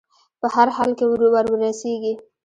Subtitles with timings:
[0.39, 2.13] په هر حال کې وررسېږي.